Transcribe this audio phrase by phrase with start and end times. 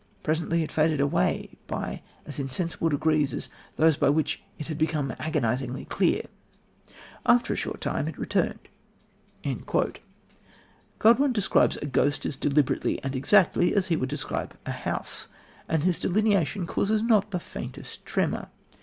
[0.23, 5.13] Presently it faded away by as insensible degrees as those by which it had become
[5.19, 6.23] agonisingly clear.
[7.23, 8.61] After a short time it returned."
[10.97, 15.27] Godwin describes a ghost as deliberately and exactly as he would describe a house,
[15.69, 18.47] and his delineation causes not the faintest tremor.